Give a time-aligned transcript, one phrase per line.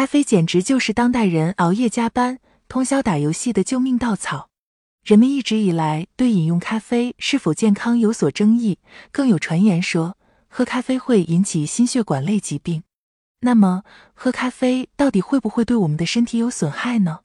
[0.00, 4.48] 咖啡简直就是当代人熬夜加班、通宵打游戏的救命稻草。
[5.04, 8.78] 人们一直以来对饮用咖啡是否健康有所争议，
[9.12, 10.16] 更有传言说
[10.48, 12.82] 喝咖啡会引起心血管类疾病。
[13.40, 13.82] 那么，
[14.14, 17.18] 喝咖啡到底会不会对我们的身体有损害呢？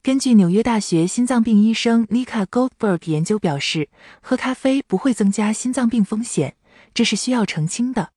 [0.00, 3.88] 根据纽约大学心脏病医生 Nika Goldberg 研究表示，
[4.20, 6.54] 喝咖啡不会增加心脏病风险，
[6.94, 8.12] 这是需要澄清的。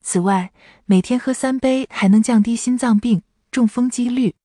[0.00, 0.52] 此外，
[0.84, 3.22] 每天喝三杯还能降低心脏病、
[3.58, 4.36] 中风几率。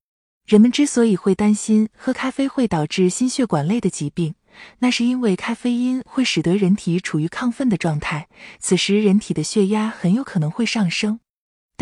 [0.47, 4.33] 人们之所以会担心喝咖啡会导致心血管类的疾病，
[4.79, 8.27] 那是因为咖啡因会使得人体处于亢奋的状态，
[8.59, 11.19] 此时人体的血压很有可能会上升。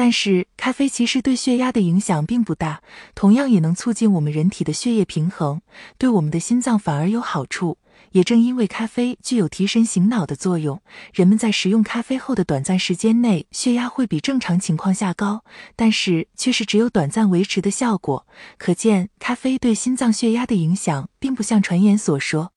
[0.01, 2.81] 但是，咖啡其实对血压的影响并不大，
[3.13, 5.61] 同样也能促进我们人体的血液平衡，
[5.99, 7.77] 对我们的心脏反而有好处。
[8.13, 10.81] 也正因为咖啡具有提神醒脑的作用，
[11.13, 18.25] 人们在食用咖啡后的短暂时间内，血压会比正常情况下高，但是却是只有短暂维持的效果。
[18.57, 22.53] 可见，咖啡对心脏血压的影响并不像传言所说。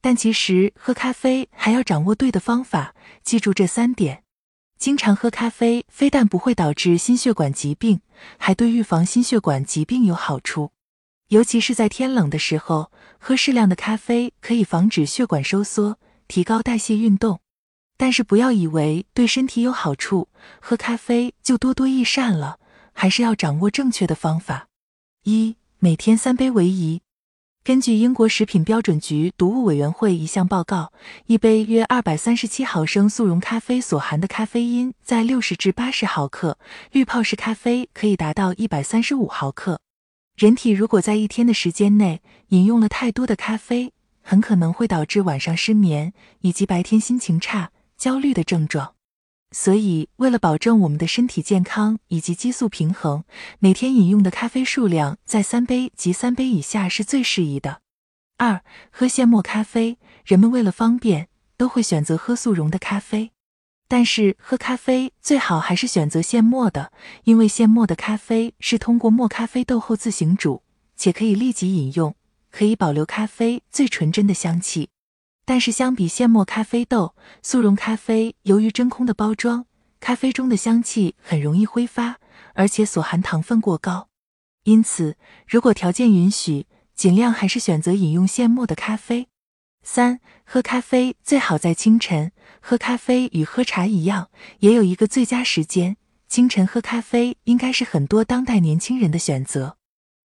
[0.00, 4.23] 但其实，喝咖啡还要掌握对的方法，记住这三点。
[4.84, 8.02] 经常喝咖啡，非但不会导致心血管疾病，
[8.36, 10.72] 还对预防心血管疾病有好处。
[11.28, 17.40] 尤其是在天冷的时候，喝适量的咖啡可以防止血管收缩，提高代谢运动。
[17.96, 20.28] 但是不要以为对身体有好处，
[20.60, 22.58] 喝咖啡就多多益善了，
[22.92, 24.68] 还是要掌握正确的方法。
[25.22, 27.00] 一、每天三杯为宜。
[27.64, 30.92] 根据英国食品标准局毒物委员会一项报告，
[31.24, 36.58] 一杯约二百三十七毫升速溶咖啡所含的咖啡因在六十至八十毫克，
[36.92, 39.80] 滤泡式咖啡可以达到一百三十五毫克。
[40.36, 48.93] 人体如果在一天的时间内饮用了太多的咖啡，很可能会导致晚上失眠以及白天心情差、焦虑的症状。
[49.56, 53.22] 所以，为了保证我们的身体健康以及激素平衡，
[53.60, 57.80] 每天饮用的咖啡数量在三杯及三杯以下是最适宜的。
[58.36, 63.30] 二、喝现磨咖啡，人们为了方便，都会选择喝速溶的咖啡，
[63.86, 66.90] 但是喝咖啡最好还是选择现磨的，
[67.22, 70.64] 因为现磨的咖啡是通过磨咖啡豆后自行煮，
[70.96, 72.16] 且可以立即饮用，
[72.50, 74.88] 可以保留咖啡最纯真的香气。
[75.44, 79.66] 但是相比现磨咖啡豆，速溶咖啡由于真空的包装，
[80.00, 82.16] 咖啡中的香气很容易挥发，
[82.54, 84.08] 而且所含糖分过高。
[84.64, 85.16] 因此，
[85.46, 89.28] 如果条件允许，尽量还是选择饮用现磨的咖啡。
[89.82, 92.32] 三、喝咖啡最好在清晨。
[92.60, 94.30] 喝咖啡与喝茶一样，
[94.60, 95.98] 也有一个最佳时间。
[96.26, 99.76] 清晨喝咖啡应该是很多当代年轻人的选择。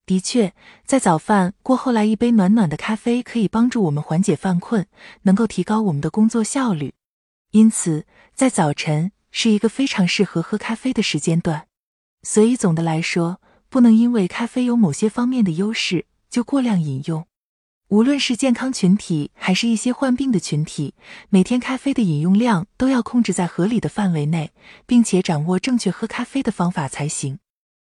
[0.09, 0.55] 的确，
[0.87, 4.87] 在早饭过后来一杯暖暖的咖啡，可以帮助我们缓解犯困，
[5.25, 6.95] 能够提高我们的工作效率。
[7.51, 11.67] 因此，在早晨是一个非常适合喝咖啡的时间段。
[12.23, 17.27] 所以，总的来说，不能因为咖啡有某些方面的优势就过量饮用。
[17.89, 20.95] 无论是健康群体，还是一些患病的群体，
[21.29, 24.53] 每天咖啡的饮用量都要控制在合理的范围内，
[24.87, 27.39] 并且掌握正确喝咖啡的方法才行。